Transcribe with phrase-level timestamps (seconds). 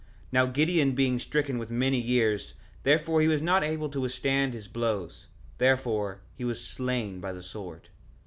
[0.31, 4.67] Now Gideon being stricken with many years, therefore he was not able to withstand his
[4.67, 5.27] blows,
[5.59, 7.89] therefore he was slain by the sword.